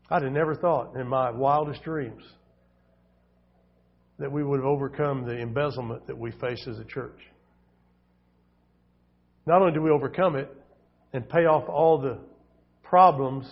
[0.10, 2.24] I'd have never thought in my wildest dreams
[4.20, 7.20] that we would have overcome the embezzlement that we face as a church.
[9.46, 10.52] Not only do we overcome it
[11.14, 12.18] and pay off all the
[12.84, 13.50] problems,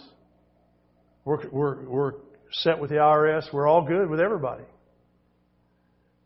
[1.23, 2.11] we're, we're, we're
[2.51, 4.63] set with the IRS, we're all good with everybody.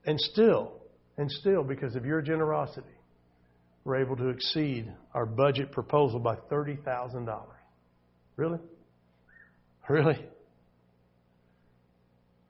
[0.05, 0.73] And still,
[1.17, 2.87] and still, because of your generosity,
[3.83, 7.43] we're able to exceed our budget proposal by $30,000.
[8.35, 8.59] Really?
[9.87, 10.25] Really?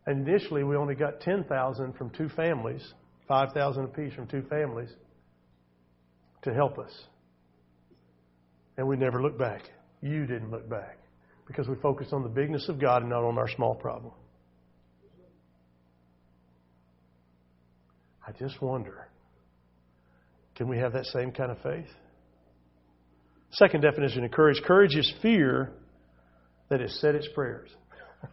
[0.08, 2.82] And Initially, we only got 10,000 from two families,
[3.28, 4.90] 5,000 apiece from two families
[6.44, 6.92] to help us.
[8.78, 9.64] And we never looked back.
[10.02, 11.00] You didn't look back
[11.48, 14.14] because we focused on the bigness of God and not on our small problem.
[18.28, 19.08] I just wonder
[20.56, 21.90] can we have that same kind of faith?
[23.52, 25.72] Second definition of courage courage is fear
[26.70, 27.70] that has said its prayers.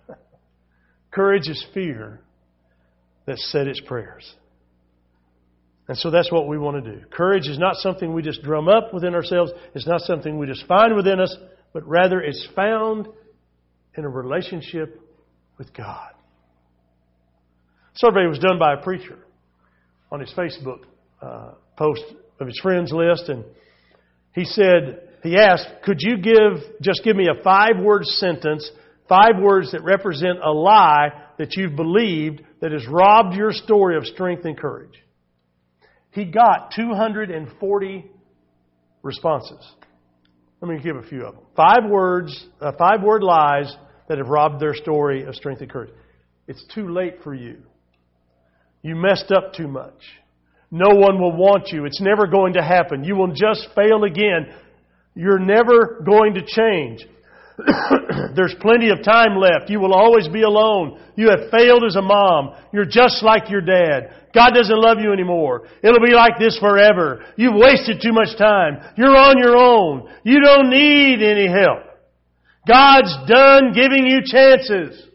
[1.11, 2.21] courage is fear
[3.27, 4.35] that said its prayers.
[5.89, 7.05] And so that's what we want to do.
[7.11, 10.67] Courage is not something we just drum up within ourselves, it's not something we just
[10.67, 11.37] find within us,
[11.73, 13.09] but rather it's found
[13.97, 15.01] in a relationship
[15.59, 16.13] with God.
[17.95, 19.19] survey was done by a preacher
[20.13, 20.81] on his Facebook
[21.23, 22.05] uh, post
[22.39, 23.45] of his friends list, and
[24.35, 28.71] he said, he asked, could you give, just give me a five word sentence,
[29.09, 31.09] five words that represent a lie
[31.39, 35.03] that you've believed that has robbed your story of strength and courage?
[36.11, 38.11] He got 240
[39.03, 39.73] responses.
[40.61, 41.45] Let me give a few of them.
[41.57, 43.75] Five words, uh, five word lies
[44.09, 45.93] that have robbed their story of strength and courage.
[46.47, 47.63] It's too late for you.
[48.83, 49.95] You messed up too much.
[50.71, 51.85] No one will want you.
[51.85, 53.05] It's never going to happen.
[53.05, 54.55] You will just fail again.
[55.15, 57.07] You're never going to change.
[58.35, 59.69] There's plenty of time left.
[59.69, 60.99] You will always be alone.
[61.15, 62.55] You have failed as a mom.
[62.73, 64.15] You're just like your dad.
[64.35, 65.69] God doesn't love you anymore.
[65.83, 67.23] It'll be like this forever.
[67.37, 68.79] You've wasted too much time.
[68.97, 70.09] You're on your own.
[70.25, 71.85] You don't need any help.
[72.67, 75.07] God's done giving you chances.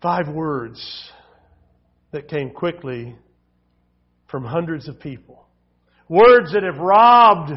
[0.00, 1.10] Five words
[2.12, 3.16] that came quickly
[4.30, 5.46] from hundreds of people.
[6.08, 7.52] Words that have robbed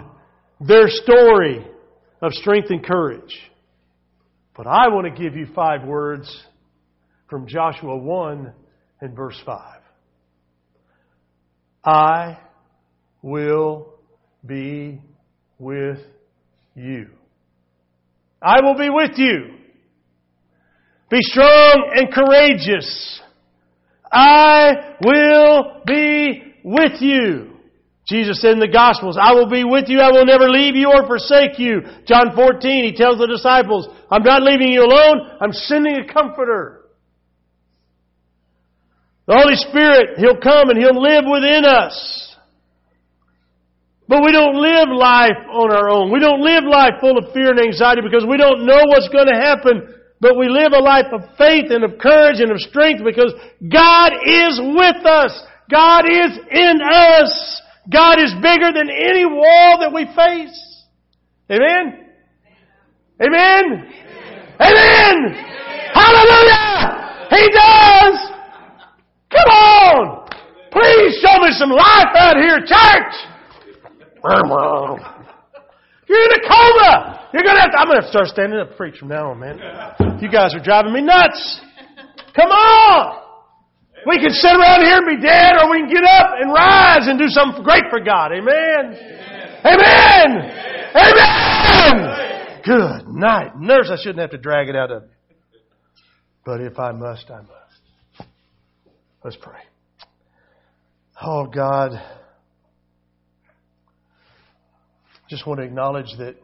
[0.60, 1.66] their story
[2.22, 3.38] of strength and courage.
[4.56, 6.44] But I want to give you five words
[7.30, 8.54] from Joshua 1
[9.02, 9.80] and verse 5.
[11.84, 12.38] I
[13.22, 13.94] will
[14.46, 15.02] be
[15.58, 16.00] with
[16.76, 17.08] you.
[18.42, 19.61] I will be with you.
[21.12, 23.20] Be strong and courageous.
[24.10, 27.50] I will be with you.
[28.08, 30.00] Jesus said in the Gospels, I will be with you.
[30.00, 31.82] I will never leave you or forsake you.
[32.08, 35.38] John 14, he tells the disciples, I'm not leaving you alone.
[35.40, 36.82] I'm sending a comforter.
[39.28, 42.36] The Holy Spirit, He'll come and He'll live within us.
[44.08, 46.12] But we don't live life on our own.
[46.12, 49.28] We don't live life full of fear and anxiety because we don't know what's going
[49.28, 50.01] to happen.
[50.22, 53.34] But we live a life of faith and of courage and of strength because
[53.68, 55.44] God is with us.
[55.70, 57.62] God is in us.
[57.92, 60.86] God is bigger than any wall that we face.
[61.50, 62.06] Amen?
[63.20, 63.92] Amen?
[64.62, 65.18] Amen?
[65.94, 67.28] Hallelujah!
[67.32, 68.32] He does!
[69.32, 70.30] Come on!
[70.72, 73.14] Please show me some life out here, church!
[76.12, 77.30] You're in a coma!
[77.32, 79.32] You're gonna have to, I'm gonna have to start standing up and preach from now
[79.32, 79.56] on, man.
[80.20, 81.62] You guys are driving me nuts!
[82.36, 83.24] Come on!
[84.06, 87.08] We can sit around here and be dead, or we can get up and rise
[87.08, 88.34] and do something great for God.
[88.34, 88.92] Amen.
[89.64, 90.52] Amen.
[90.96, 91.32] Amen.
[91.80, 92.62] Amen.
[92.66, 93.52] Good night.
[93.58, 95.10] Nurse, I shouldn't have to drag it out of you.
[96.44, 98.28] But if I must, I must.
[99.24, 99.62] Let's pray.
[101.22, 101.92] Oh God,
[105.32, 106.36] just want to acknowledge that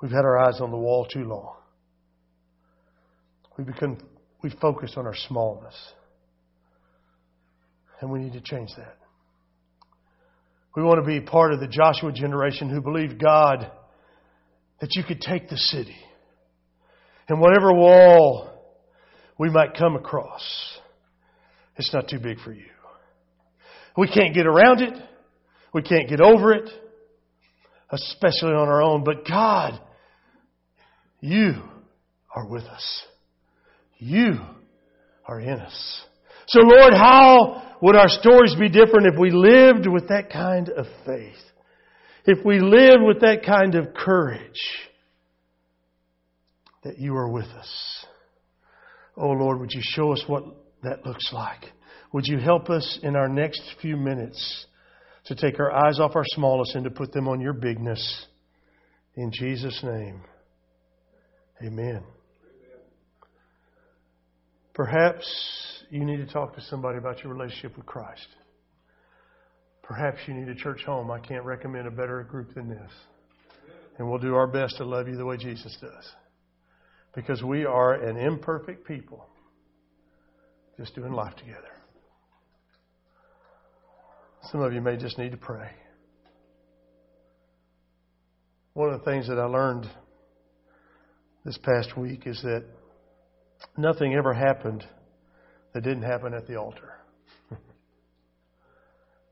[0.00, 1.56] we've had our eyes on the wall too long.
[3.58, 3.98] We've become
[4.42, 5.74] we focus on our smallness.
[8.00, 8.96] And we need to change that.
[10.74, 13.70] We want to be part of the Joshua generation who believed God
[14.80, 15.96] that you could take the city
[17.28, 18.48] and whatever wall
[19.38, 20.78] we might come across,
[21.76, 22.64] it's not too big for you.
[23.98, 24.94] We can't get around it.
[25.74, 26.70] We can't get over it,
[27.90, 29.04] especially on our own.
[29.04, 29.80] But God,
[31.20, 31.54] you
[32.34, 33.02] are with us.
[33.98, 34.38] You
[35.26, 36.02] are in us.
[36.48, 40.86] So Lord, how would our stories be different if we lived with that kind of
[41.04, 41.34] faith?
[42.24, 44.60] If we lived with that kind of courage
[46.84, 48.06] that you are with us.
[49.16, 50.44] Oh Lord, would you show us what
[50.82, 51.64] that looks like?
[52.12, 54.66] Would you help us in our next few minutes
[55.28, 58.26] to take our eyes off our smallness and to put them on your bigness?
[59.14, 60.22] In Jesus' name,
[61.64, 62.02] amen.
[64.74, 65.26] Perhaps
[65.90, 68.28] you need to talk to somebody about your relationship with Christ.
[69.82, 71.10] Perhaps you need a church home.
[71.10, 72.92] I can't recommend a better group than this.
[73.98, 76.12] And we'll do our best to love you the way Jesus does.
[77.14, 79.26] Because we are an imperfect people
[80.76, 81.77] just doing life together.
[84.50, 85.68] Some of you may just need to pray.
[88.72, 89.86] One of the things that I learned
[91.44, 92.64] this past week is that
[93.76, 94.86] nothing ever happened
[95.74, 96.94] that didn't happen at the altar.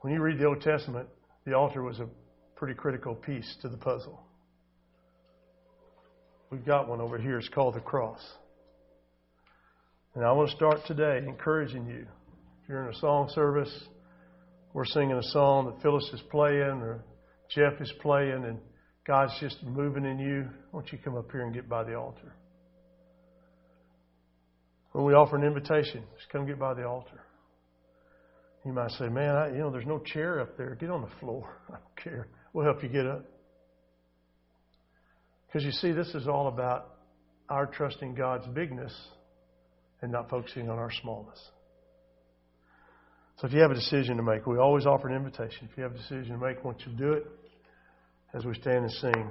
[0.01, 1.09] when you read the Old Testament,
[1.47, 2.09] the altar was a
[2.55, 4.21] pretty critical piece to the puzzle.
[6.51, 7.39] We've got one over here.
[7.39, 8.21] It's called the cross.
[10.15, 12.07] And I want to start today encouraging you.
[12.63, 13.73] If you're in a song service,
[14.77, 17.03] we're singing a song that Phyllis is playing or
[17.49, 18.59] Jeff is playing, and
[19.07, 20.51] God's just moving in you.
[20.71, 22.35] Why don't you come up here and get by the altar?
[24.93, 27.23] When we offer an invitation, just come get by the altar.
[28.67, 30.75] You might say, "Man, I, you know, there's no chair up there.
[30.75, 31.49] Get on the floor.
[31.71, 32.29] I don't care.
[32.53, 33.25] We'll help you get up."
[35.47, 36.97] Because you see, this is all about
[37.49, 38.95] our trusting God's bigness
[40.03, 41.41] and not focusing on our smallness.
[43.39, 45.69] So if you have a decision to make, we always offer an invitation.
[45.71, 47.27] If you have a decision to make, once you do it
[48.33, 49.31] as we stand and sing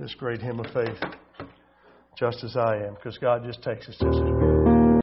[0.00, 0.98] this great hymn of faith,
[2.18, 4.63] just as I am, because God just takes us just as we are.